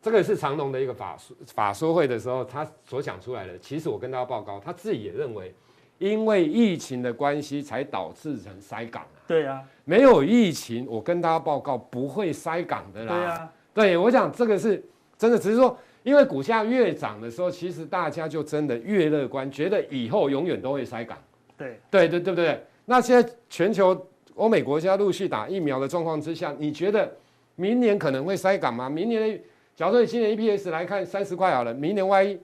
[0.01, 5.53] 这个是长隆的一个法说法说会的时候，他所讲出来的，其实我跟大家报告，他自己也认为，
[5.97, 9.19] 因为疫情的关系才导致成塞港啊。
[9.27, 13.13] 对啊，没有疫情，我跟大家报告不会塞港的啦。
[13.13, 14.81] 对啊，对我讲这个是
[15.17, 15.77] 真的，只是说。
[16.09, 21.15] 因为股价越涨的时候，其实大家就真的越乐观，觉得以后永远都会塞港。
[21.55, 22.59] 对对对对不对？
[22.85, 27.15] 那现在全球欧美国家陆续打疫苗的状况之下，你觉得
[27.57, 28.89] 明年可能会塞港吗？
[28.89, 29.39] 明年的，
[29.75, 32.35] 假如说你今年 EPS 来看三十块好了，明年万一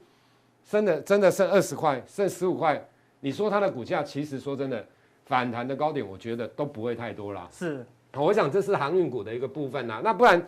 [0.69, 2.79] 真的真的剩二十块，剩十五块，
[3.21, 4.85] 你说它的股价其实说真的
[5.25, 7.47] 反弹的高点，我觉得都不会太多啦。
[7.51, 10.01] 是，我想这是航运股的一个部分呐。
[10.03, 10.39] 那不然。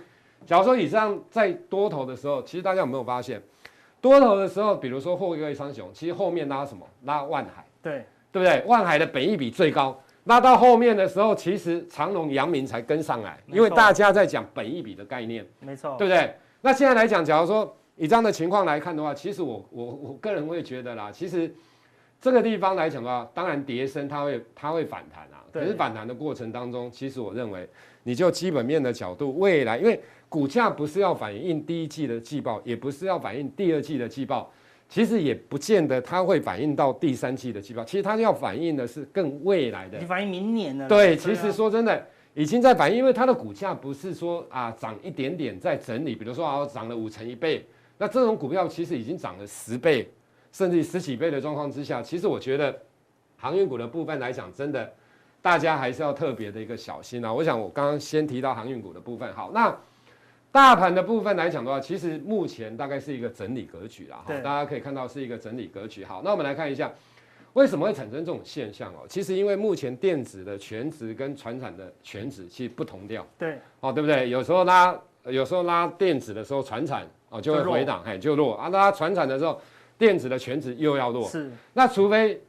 [0.46, 3.42] 假如说以上在多头的时候，其实大家有没有发现，
[4.00, 6.86] 多头的时候，比如说货柜三雄，其实后面拉什么？
[7.04, 8.64] 拉万海，对对不对？
[8.66, 16.36] 万海的本益比最高，拉到后面的时候，其实长隆、阳明才跟上来，因为大家在讲本益比的概念，没错，对不对？
[16.62, 21.54] 那现在来讲，假如说以这样的情况来看的话，其实我我我个人会觉得啦，其实
[22.22, 27.68] 这个地方来讲的话，当然跌升它会它会反弹啊，可是反弹的过程当中，其实我认为，
[28.08, 30.00] 你就基本面的角度，未来因为。
[30.30, 34.52] 股价不是要反映第一季的季报，也不是要反映第二季的季报，
[34.90, 37.82] 其实也不见得它会反映到第三季的季报。
[37.86, 40.86] 其实它要反映的是更未来的，你反映明年的。
[40.86, 47.66] 对，其实说真的，已经在反映，因为它的股价不是说啊涨一点点在整理，比如说啊涨了五成一倍，
[47.98, 50.10] 那这种股票其实已经涨了十倍，
[50.52, 52.78] 甚至十几倍的状况之下，其实我觉得
[53.38, 54.94] 航运股的部分来讲，真的
[55.48, 57.34] 大家还是要特别的一个小心啊。
[57.34, 59.74] 我想我刚刚先提到航运股的部分，好，那
[60.52, 66.04] 大盘的部分来讲的话，其实目前大概是一个整理格局啦，哈，大家可以看到是一个整理格局。
[66.04, 66.92] 好，那我们来看一下。
[67.54, 69.08] 为什么会产生这种现象哦？
[69.08, 74.30] 其实因为目前电子的全值跟传产的全值其实不同调，对，哦，对不对？
[74.30, 78.68] 有时候拉，有时候拉电子的时候，传产哦就会回档，哎，就弱啊。
[78.68, 79.60] 拉传产的时候，
[79.98, 81.50] 电子的全值又要弱，是。
[81.74, 82.40] 那除非，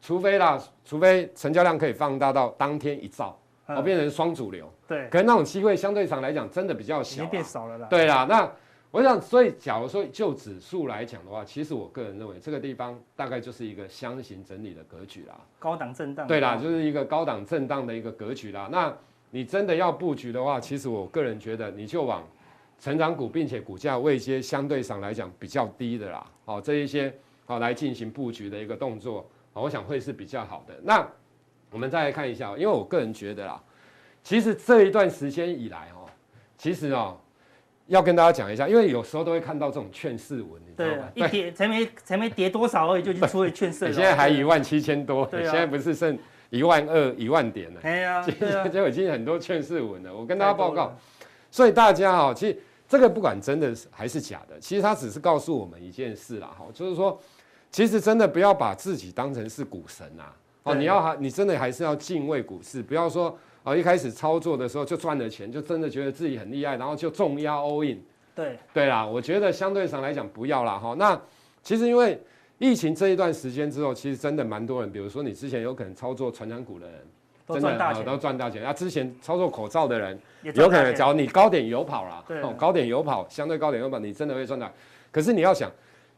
[0.00, 5.08] 除非啦，除非成交量可以放大到当天一兆，哦，变成双主流，对。
[5.08, 7.86] 可是那种机会相对上来讲，真的比较小，变少了啦。
[7.88, 8.50] 对啦，那。
[8.92, 16.26] 我想，所以假如说就指数来讲的话，其实我个人认为这个地方大概就是一个箱型整理的格局啦，高档震荡。
[16.26, 18.70] 对啦，就是一个高档震荡的一个格局啦。
[18.72, 18.90] 那
[19.30, 22.26] 你真的要布局的话，其实我个人觉得你就往
[22.78, 27.12] 成长股，并且股价位阶相对上来讲比较低的啦，好这一些
[27.44, 29.28] 好来进行布局的一个动作，
[29.62, 30.74] 我想会是比较好的。
[30.82, 31.06] 那
[31.70, 33.62] 我们再来看一下，因为我个人觉得啦，
[34.22, 36.08] 其实这一段时间以来哦，
[36.56, 37.16] 其实哦。
[37.88, 41.08] 要跟大家讲一下，因为有时候都会看到这种劝世文，你知道吗？
[41.14, 43.92] 一跌才没才没跌多少而已，就已经出了劝世了。
[43.94, 46.18] 现在还一万七千多， 现在不是剩
[46.50, 47.80] 一万二、一万点了。
[47.84, 48.26] 哎呀，
[48.72, 50.12] 就已经很多劝世文了。
[50.12, 50.98] 我跟大家报告，
[51.48, 57.16] 所以大家啊，其实这个不管真的还是假的，其实它只是告诉我们一件事啦，哈，就是说，
[57.70, 63.38] 其实真的不要把自己当成是股神啊，哦，你要还你真的还是要敬畏股市，不要说。
[63.68, 68.00] 哦，一开始操作的时候就赚了钱，就真的觉得自己很厉害，然后就重压 all in。
[68.32, 70.94] 对对啦，我觉得相对上来讲不要啦哈。
[70.96, 71.20] 那
[71.64, 72.16] 其实因为
[72.58, 77.00] 疫情这一段时间之后，其实真的蛮多人，比如说你之前有可能操作传染股的人，
[77.48, 78.62] 真的大钱，都赚大钱。
[78.62, 84.70] 啊，之前操作口罩的人，有可能假如你高点有跑啦，哦，高点有跑，相对高点有跑，你真的会赚大。
[85.10, 85.68] 可是你要想，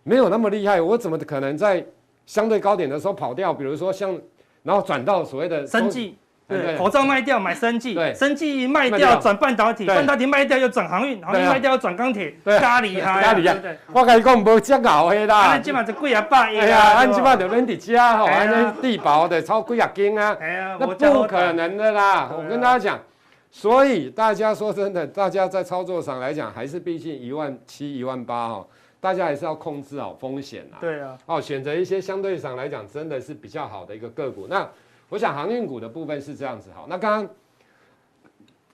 [0.09, 1.85] 没有那么厉害，我怎么可能在
[2.25, 3.53] 相对高点的时候跑掉？
[3.53, 4.19] 比如说像，
[4.63, 6.17] 然后转到所谓的生技。
[6.49, 13.55] 对，口罩卖掉买生技，对，生技卖掉转半导体，半导体卖掉又转航运，航运卖掉又转钢铁，加厉害，加厉害。
[13.93, 15.41] 我跟你讲，无这熬的啦。
[15.41, 16.59] 按起码就几啊百亿。
[16.59, 20.35] 哎呀，按起码就恁伫家吼，安尼地保的超几啊斤啊。
[20.41, 22.31] 哎呀，那不可能的啦。
[22.35, 23.01] 我跟大家讲，
[23.51, 28.67] 所以大家说真的，大家在操作上来讲，还是毕竟一万七、一万八哈，
[29.01, 30.79] 大家还是要控制好风险啊。
[30.81, 31.19] 对啊。
[31.27, 34.47] 哦，选择一些相对上来讲真的是比较好的一个个股。
[34.49, 34.69] 那。
[35.11, 37.27] 我想航运股的部分是这样子，好，那刚刚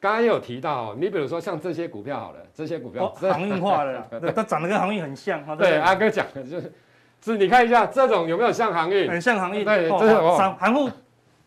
[0.00, 5.56] 刚刚也有提到，你比如说像这些股票好了，这些股票航运化了， 它长得跟航运很像。
[5.56, 6.72] 对，阿哥讲的就是，
[7.24, 9.08] 是，你看一下这种有没有像航运？
[9.08, 9.64] 很像航运。
[9.64, 10.92] 对，这是涨，航运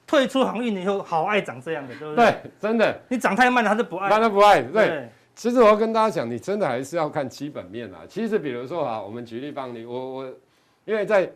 [0.08, 2.26] 退出航运以后，好爱涨这样的，对不对？
[2.26, 2.98] 对，真的。
[3.10, 4.10] 你涨太慢了，它就不爱。
[4.10, 4.62] 它都不爱。
[4.62, 5.10] 对。
[5.38, 8.00] 其实我要跟大家讲，你真的还是要看基本面啊。
[8.10, 10.34] 其实比如说啊，我们举例帮你，我我
[10.84, 11.32] 因为在。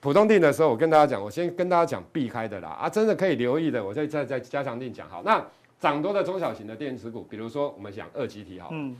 [0.00, 5.22] 普通定的时候，我跟大家讲，我先跟大家讲避开的啦啊，真的可以留意的，我再再再加强定讲好。
[5.24, 5.42] 那
[5.80, 8.94] 涨多的中小型的电子股，比如说我们讲二极体好，嗯，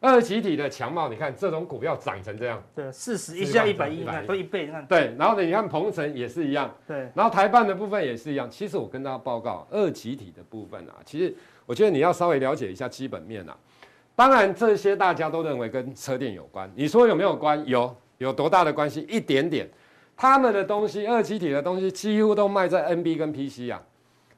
[0.00, 8.50] 二极体的强茂，你看这种股票涨成这样，对，四十一下一百一，都一倍，你看，对，然后呢，你看鹏程也是一样，对，然后台办的部分也是一样。
[8.50, 11.34] 其实我跟大家报告，二极体的部分啊，其实
[11.66, 13.54] 我觉得你要稍微了解一下基本面啊。
[14.16, 17.62] 当然这些大家都认为跟车电有关，你说有没有关？
[17.66, 19.06] 有，有多大的关系？
[19.08, 19.68] 一点点。
[20.16, 23.78] 他们的东西，二极体的东西几乎都卖在 NB 跟 PC 啊，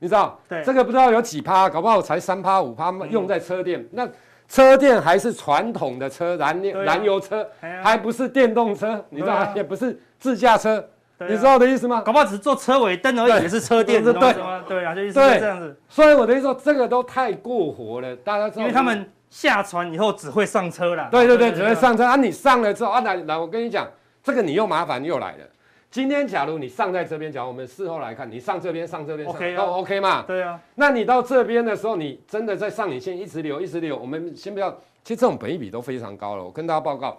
[0.00, 0.36] 你知道？
[0.48, 3.80] 对，这个不知道有几趴，搞不好才三趴五趴，用在车电。
[3.80, 4.08] 嗯、那
[4.48, 9.34] 车电还是传统的车，燃油、啊、燃油车，啊、还不是电动车，你知道？
[9.34, 10.80] 啊、也不是自驾车，
[11.18, 12.00] 啊、你知道我的意思吗？
[12.00, 14.34] 搞不好只是做车尾灯而已，也是车电，对对
[14.66, 15.78] 对啊，就意思是这样子。
[15.88, 18.62] 所以我的意思说，这个都太过火了，大家知道。
[18.62, 21.08] 因为他们下船以后只会上车了。
[21.10, 22.16] 对对对，只会上车啊！
[22.16, 23.88] 你上了之后啊，来来，我跟你讲，
[24.22, 25.44] 这个你又麻烦又来了。
[25.90, 30.22] 今天假如你上在这边，假如我们事后来看，你上这边上这边，OK 都 OK 嘛？
[30.26, 30.60] 对啊。
[30.74, 33.96] 那你到这边的时候，你真的在上影线一直流一直流。
[33.96, 34.70] 我们先不要，
[35.02, 36.44] 其实这种本益比都非常高了。
[36.44, 37.18] 我跟大家报告，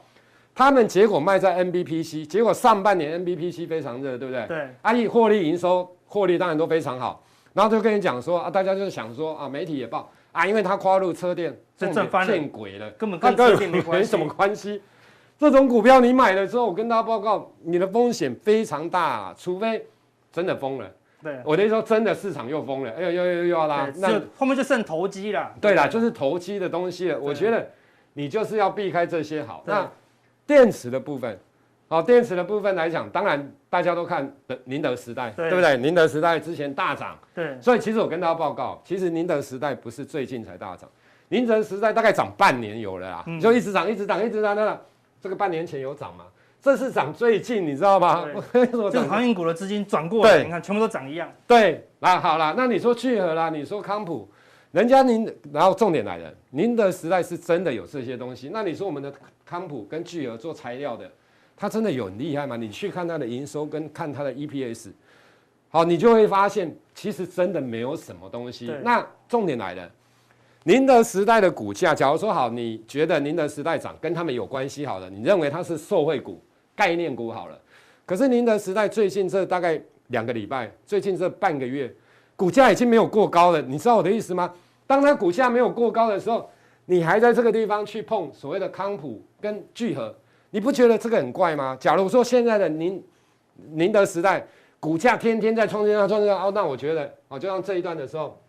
[0.54, 4.46] 他们结果卖在 NBPC，结果上半年 NBPC 非常热，对不对？
[4.46, 4.70] 对。
[4.84, 14.82] 阿亿获利营收获利当然都非常好，然后就跟你讲说啊，大家就是想说啊，媒体也报啊，因为他跨入车电，这正翻见鬼了，根本跟车 电没没什么关系。
[15.38, 19.86] 这种股票你买了之后，我跟大家报告，你的风险非常大，啊，除非
[20.32, 20.90] 真的疯了。
[21.22, 25.54] 对，我的意思说，真的市场又疯了，哎呦呦呦又要拉，那后面就剩投机了。
[25.60, 27.20] 对啦，就是投机的东西了。
[27.20, 27.70] 我觉得
[28.14, 29.64] 你就是要避开这些好。
[29.66, 29.90] 那
[30.48, 31.38] 电池的部分，
[31.90, 35.76] 好，电池的部分来讲，当然大家都看的宁德时代，对，对不对？
[35.76, 40.88] 宁德时代之前大涨，对，所以其实我跟大家报告，其实宁德时代不是最近才大涨，
[41.30, 44.80] 宁德时代大概涨半年有了啦，嗯、就一直涨，一直涨，一直涨，那
[45.20, 46.26] 这个半年前有涨吗？
[46.62, 48.24] 这是涨最近，你知道吗？
[48.54, 51.28] 这个 航运股的资金转过来，你看全部都涨一样。
[51.48, 54.30] 对，那好了，那你说聚合啦，你说康普，
[54.74, 59.12] 人家您，然后重点来了，宁德时代是真的有这些东西，那你说我们的
[59.44, 61.10] 康普跟聚合做材料的。
[61.62, 62.56] 它真的有很厉害吗？
[62.56, 64.92] 你去看它的营收跟看它的 EPS，
[65.68, 68.74] 好，你就会发现其实真的没有什么东西。
[68.82, 69.92] 那重点来了，
[70.64, 76.42] 宁德时代的股价，假如说好，你觉得宁德时代涨跟他们有关系好了，你认为它是受惠股、
[76.78, 77.60] 概念股好了。
[78.06, 81.94] 可是宁德时代最近这大概两个礼拜，最近这半个月，
[82.38, 83.62] 股价已经没有过高了。
[83.62, 84.54] 你知道我的意思吗？
[84.88, 86.50] 当它股价没有过高的时候，
[86.86, 90.16] 你还在这个地方去碰所谓的康普跟聚合。
[90.52, 91.78] 你不觉得这个很怪吗？
[91.80, 93.04] 假如说现在的宁
[93.72, 94.46] 宁德时代
[94.80, 98.42] 股价天天在创新高、创新高，哦，那我觉得哦，就像这一段的时候，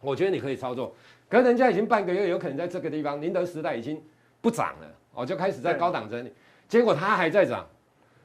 [0.00, 0.94] 我觉得你可以操作。
[1.28, 4.00] 可是人家已经半个月，有可能在这个地方，宁德时代已经
[4.40, 6.30] 不涨了，哦，就开始在高档整理，
[6.68, 7.66] 结果它还在涨。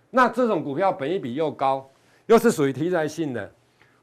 [0.10, 1.89] 那这种股票本益比又高，
[2.26, 3.50] 又是属于题材性的，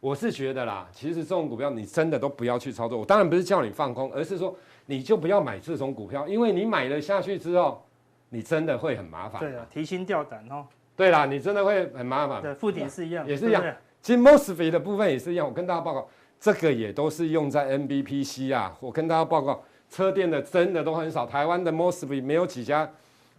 [0.00, 2.96] 我是觉得啦，其实这种股票你真的都不要去操作。
[2.96, 7.84] 我当然不是叫你放空，而是说你就不要买这种股票，因为你买了下去之后。
[8.30, 9.40] 你真的会很麻烦。
[9.40, 10.66] 对啊，提心吊胆哦。
[10.96, 12.42] 对啦，你真的会很麻烦。
[12.42, 13.62] 对，附体是一样，也是一样。
[14.00, 15.46] 其实 MOSFET 的部分也是一样。
[15.46, 16.08] 我跟大家报告，
[16.40, 18.76] 这个也都是用在 MBPC 啊。
[18.80, 22.90] 我跟大家报告，车店的真的都很少，台湾的 MOSFET 没有几家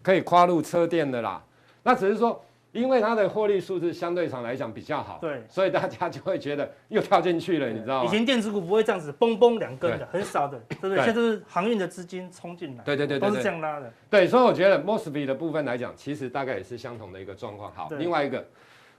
[0.02, 1.44] 可以跨入车店的啦。
[1.84, 2.42] 那只是说。
[2.72, 8.06] 因为它的获利数字相对上来讲比较好，对，所以大家就会觉得又跳进去了，你知道吗？
[8.06, 10.98] 以前电子股不会这样子嘣嘣两根的，很少的，对不对？
[11.04, 13.92] 现在是航运的资金冲进来，对对对，都是这样拉的。
[14.10, 17.72] 对，所以我觉得 MOSFET 的部分来讲，其实大概也是相同的一个状况。
[17.74, 18.46] 好，另外一个，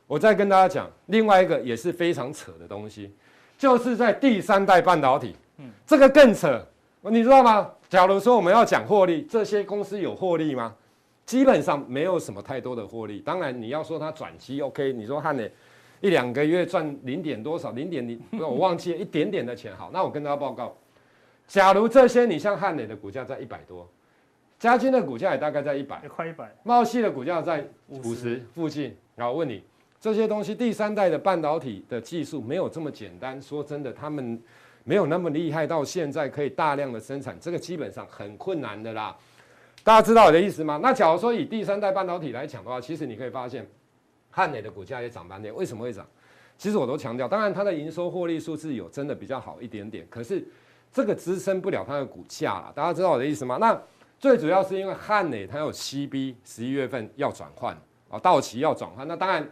[0.09, 3.14] 我再跟大家讲，另外一个也是非常扯的东西，
[3.56, 6.61] 就是在第三代半导体，嗯，这个更扯，
[7.02, 7.70] 你知道吗？
[7.88, 10.74] 假如说我们要讲获利，这些公司有获利吗？
[11.31, 15.49] 基本上没有什么太多的获利，当然你要说它转机 OK，你说汉磊
[16.01, 19.73] 一两个月赚零点多少，零点零，我忘记了一点点的钱。
[19.77, 20.77] 好，那我跟大家报告，
[21.47, 23.88] 假如这些你像汉磊的股价在一百多，
[24.59, 28.93] 嘉晶的股价也大概在一百，快一百，茂系的股价在五十附近。
[29.14, 29.62] 然后问你
[30.01, 34.43] 这些东西，第三代的半导体的技术没有这么简单，说真的，他们
[34.83, 39.16] 没有那么厉害，到现在可以大量的生产，这个基本上很困难的啦。
[39.90, 40.79] 大家知道我的意思吗？
[40.81, 43.68] 那假如说以第三代半导体来讲的话，其实你可以发现，
[44.31, 45.53] 汉磊的股价也涨半天。
[45.53, 46.07] 为什么会涨？
[46.57, 50.46] 其实我都强调，当然它的营收获利数字有真的比较好一点点，可是
[50.92, 52.72] 这个支撑不了它的股价啦。
[52.72, 53.57] 大家知道我的意思吗？
[53.57, 53.76] 那
[54.16, 57.76] 最主要是因为汉磊它有 CB 十一月份要转换
[58.09, 59.09] 啊，到期要转换。
[59.09, 59.44] 那当然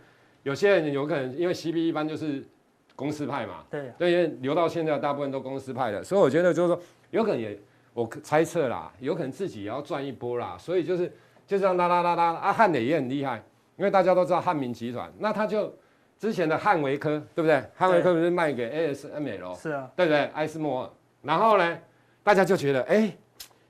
[0.45, 2.47] 有些人有可能因为 CB 一般就是
[2.95, 7.59] 公司派嘛，对，对，因为留到现在大部分都公司派的，所以我觉得就是说有可能也。
[7.99, 11.13] 我猜测啦，有可能自己也要赚一波啦，所以就是
[11.49, 13.43] 就这样拉拉拉拉啊，汉磊也很厉害，
[13.77, 15.75] 因为大家都知道汉民集团，那他就
[16.17, 17.61] 之前的汉维科对不对？
[17.75, 20.27] 汉维科不是卖给 ASML 是啊，对不对？
[20.27, 20.91] 艾斯摩尔，
[21.23, 21.77] 然后呢，
[22.23, 23.13] 大家就觉得哎，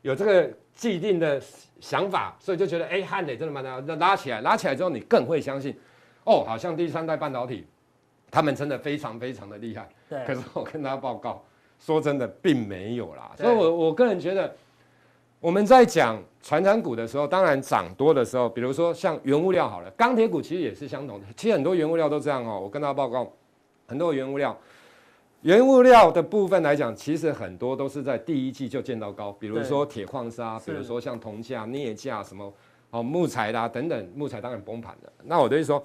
[0.02, 1.40] 有这个既定的
[1.80, 5.74] 想法，所以就觉得哎，汉磊真的把它拉起来，拉起来之后你更会相信，
[6.24, 7.66] 哦，好像第三代半导体，
[8.30, 9.88] 他们真的非常非常的厉害。
[10.06, 11.42] 对，可是我跟大家报告。
[11.78, 14.54] 说真的，并没有啦，所以我我个人觉得，
[15.40, 22.60] 我们在讲传产股的时候，当然涨多的时候，比如说像原物料好了，钢铁股其实也是相同的，其实很多原物料都这样哦。
[22.60, 23.32] 我跟大家报告，
[23.86, 24.56] 很多原物料，
[25.42, 32.52] 原物料的部分来讲，其实很多都是在第一季就见到高，比如说铁矿砂，比如说像铜价、镍价什么
[32.90, 35.12] 哦，木材啦等等，木材当然崩盘了。
[35.24, 35.82] 那我等于说。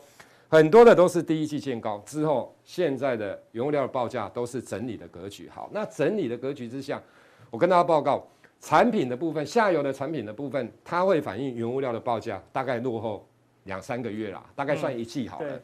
[0.54, 5.50] 很多的都是第一季见高之后，现在的原物料的报价都是整理的格局。
[5.50, 7.02] 好，那整理的格局之下，
[7.50, 8.24] 我跟大家报告，
[8.60, 13.28] 产品的部分，下游的产品的部分，它会反映原物料的报价大概落后
[13.64, 15.56] 两三个月啦，大概算一季好了。
[15.56, 15.62] 嗯、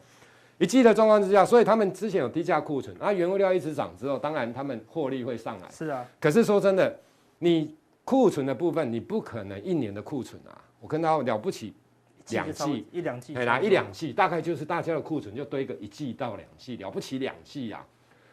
[0.58, 5.70] 一季的状况之下，所以他们之前有低价库存，那原物料一直涨之后，当然他们获利会上来。
[5.70, 6.04] 是啊。
[6.20, 7.00] 可是说真的，
[7.38, 10.66] 你库存的部分，你不可能一年的库存啊。
[10.80, 11.76] 我跟大家了不起。
[12.32, 17.86] 两季一两季，对啦，一两季大概就是大家的库存就堆个一季到两季，了不起两季呀，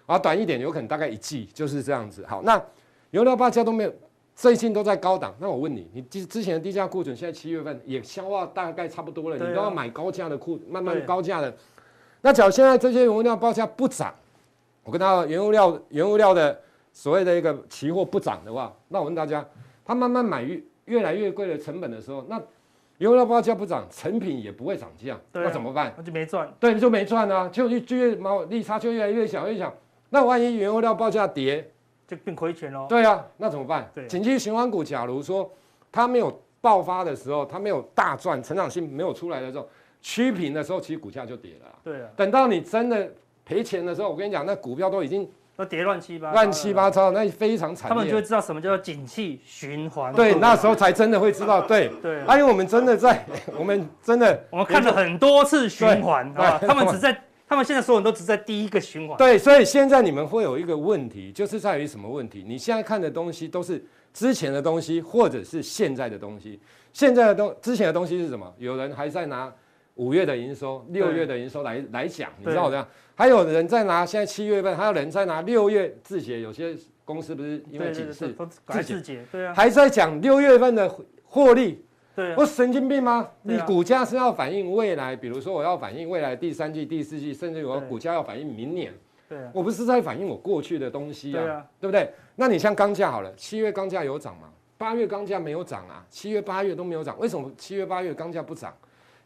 [0.06, 2.24] 啊，短一点有可能大概一季就是这样子。
[2.26, 2.62] 好，那
[3.10, 3.94] 原料报价都没有，
[4.34, 5.34] 最近都在高档。
[5.40, 11.54] 那我问你，你之之前的低价库存，现在七月份也消化大概差不多了，你都要买高价的库，慢慢高价的。
[12.20, 14.14] 那假如现在这些原物料报价不涨，
[14.84, 16.60] 我跟他原物料原物料的
[16.92, 19.46] 所谓的一个期货不涨的话，那我问大家，
[19.84, 22.40] 他慢慢买越越来越贵的成本的时候，那。
[22.98, 25.92] 原料报价不涨，成品也不会涨价，啊、那怎么办？
[25.96, 26.52] 那就没赚。
[26.58, 29.72] 对，就没赚啊，就就越毛利差就越来越小越小。
[30.10, 31.70] 那万一原料报价跌，
[32.08, 32.86] 就变亏钱喽。
[32.88, 33.90] 对啊，那怎么办？
[33.94, 35.50] 对，景气循环股，假如说
[35.92, 39.68] 它没有爆发的时候，它没有大赚，成长性没有出来的时候，
[40.00, 41.78] 趋平的时候，其实股价就跌了。
[41.84, 42.08] 对啊。
[42.16, 43.10] 等到你真的
[43.44, 45.28] 赔钱的时候，我跟你讲，那股票都已经。
[45.56, 47.88] 都跌乱七八乱七八糟，那非常惨。
[47.88, 50.12] 他们就会知道什么叫做景气循环。
[50.12, 51.62] 对，那时候才真的会知道。
[51.62, 53.24] 对对，因为我们真的在，
[53.58, 59.16] 我们真的，我们看了很多次循环，他们只在，他们现在所有人都只在第一个循环。
[59.16, 62.44] 对，所以现在你们会有一个问题，就是在于什么问题？
[62.46, 63.82] 你现在看的东西都是
[64.12, 66.60] 之前的东西，或者是现在的东西。
[66.92, 68.52] 现在的东，之前的东西是什么？
[68.58, 69.52] 有人还在拿
[69.96, 72.86] 五月的营收、六月的营收来来讲，你知道这样？
[73.14, 78.34] 还有人在拿现在七月份，还有人在拿六月自结，有些公司不是因为警示
[78.82, 80.86] 自结，对啊，还在讲六月份的
[81.24, 81.82] 获利，
[82.14, 83.26] 对，我神经病吗？
[83.42, 88.92] 你股价是要反映未来，比如说我要反映未来第三季、第四季，甚至我股价要反映明年，
[89.28, 92.12] 对，我不是在反映我过去的东西啊，对啊，对不对？
[92.34, 94.50] 那你像钢价好了，七月钢价有涨吗？
[94.76, 98.76] 八月钢价没有涨啊，七月八月都没有涨，为什么七月八月钢价不涨？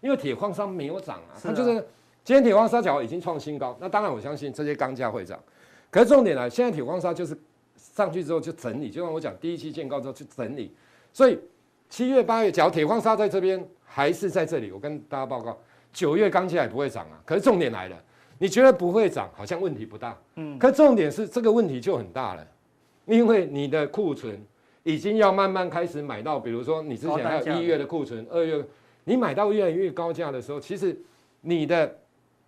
[0.00, 1.84] 因为铁矿砂没有涨啊，它就是。
[2.22, 5.40] 今天铁矿砂角已经创新高，那当然我相信这些钢价会涨。
[5.90, 7.36] 可是重点呢，现在铁矿砂就是
[7.74, 10.70] 上去之后就整理，就像我讲第一期见高之后去整理。
[11.14, 11.36] 所以
[11.88, 15.58] 七月八月，假如铁矿砂在这边还是在这里，我跟大家报告，
[15.94, 17.18] 九月钢价也不会涨啊。
[17.24, 17.96] 可是重点来了，
[18.38, 20.16] 你觉得不会涨，好像问题不大。
[20.34, 20.58] 嗯。
[20.58, 22.46] 可是重点是这个问题就很大了，
[23.06, 24.38] 因为你的库存
[24.82, 28.62] 已经要慢慢开始买到，比如说你之前还有一月的库存，二月
[29.10, 30.96] 你买到越来越高价的时候，其实
[31.40, 31.96] 你的。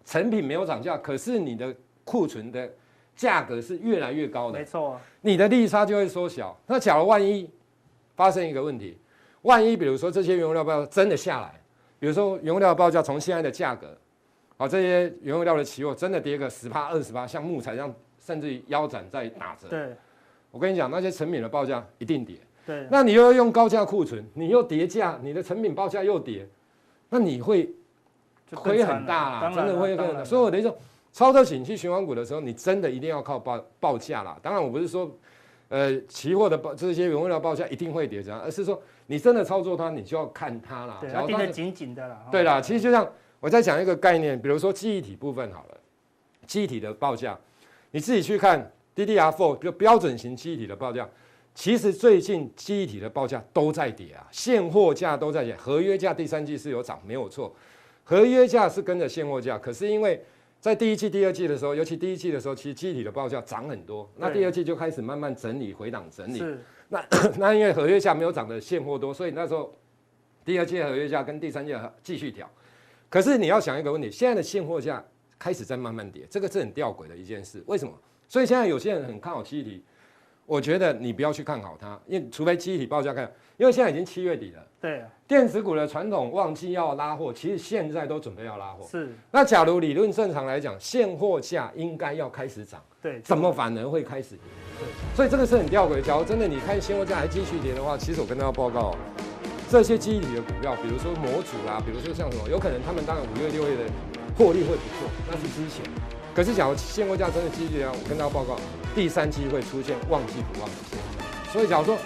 [0.05, 1.73] 成品没有涨价，可是你的
[2.05, 2.69] 库存的
[3.15, 6.59] 价格是越来越高的，没错啊，你的利差就会缩小。
[6.67, 7.49] 那假如万一
[8.17, 8.99] 发生一个问题，
[9.43, 11.55] 万一比如说这些原料报价真的下来，
[12.01, 13.97] 比如说原料报价从现在的价格，
[14.57, 19.69] 好，这些原料的期货真的跌个十趴二十趴，像木材这样，甚至于腰斩在打折。
[19.69, 19.95] 对，
[20.51, 22.39] 我跟你讲，那些成品的报价一定跌。
[22.67, 26.49] 对，那你又要用高价库存，你又叠价，你的成品报价又跌，
[27.09, 27.71] 那你会。
[28.55, 30.23] 亏很大啦，真的会很大。
[30.23, 30.77] 所以我等于说，
[31.11, 34.39] 操作景气循环股的时候，你真的一定要靠报报价啦。
[34.43, 35.11] 当然，我不是说，
[35.71, 40.99] 呃，期货的报这些原料报价一定会跌涨，而是说你真的操作它，你就要看它啦。
[41.01, 42.27] 对，要盯得紧紧的啦。
[42.31, 43.11] 对啦，其实就像
[43.41, 45.79] 我在讲一个概念，比如说记忆体部分好了，
[46.47, 47.39] 记忆体的报价，
[47.91, 51.09] 你自己去看 DDR4 就标准型记忆体的报价，
[51.55, 57.55] 其实最近记忆体的报价都在跌啊，现货价都在跌，合约价第三季是有涨，没有错。
[58.05, 60.23] 合约价是跟着现货价，可是因为
[60.61, 64.11] 在第一季、第二季的时候，尤其第一季的时候，其实记忆体的报价涨很多。
[64.17, 66.39] 那第二季就开始慢慢整理、回档整理。
[66.39, 66.61] 是。
[66.89, 67.05] 那
[67.39, 69.75] 那因为合约价没有涨的现货多，所以那时候
[70.45, 72.51] 第二季的合约价跟第三季继续调。
[73.09, 75.05] 可是你要想一个问题，现在的现货价
[75.39, 77.63] 开始在慢慢跌，这个是很吊诡的一件事。
[77.67, 77.93] 为什么？
[78.27, 79.85] 所以现在有些人很看好记忆体，
[80.53, 83.25] 我觉得你不要去看好它，因为除非集体报价看，
[83.57, 84.63] 因为现在已经七月底了。
[84.79, 88.87] 对，电子股的传统旺季要拉货，其实现在都准备要拉货。
[88.87, 92.79] 是，那假如理论正常来讲，现货价应该要开始涨。
[93.01, 94.41] 对，怎么反而会开始跌？
[94.79, 96.03] 对，所以这个是很吊诡。
[96.03, 98.95] 假如真的你看现货价还继续跌的话，其实我跟大家报告，
[99.71, 103.91] 这些记忆体的股票，比如说模组啦，比如说像什么，有可能他们当然五月六月的
[104.37, 105.83] 获利会不错，那是之前。
[106.35, 108.57] 可是假如现货价真的继续啊，我跟大家报告，
[108.95, 111.53] 第三期会出现旺季不旺的现象。
[111.53, 111.97] 所以假如说。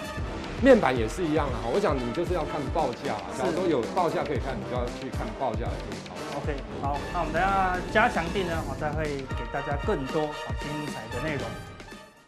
[0.59, 5.69] 面板也是一样啊，我想你就是要看报价，假如说有报价可以看，你就要去看报价。
[6.33, 9.05] OK，好，那我们等下加强定呢，我再会
[9.37, 11.45] 给大家更多好精彩的内容。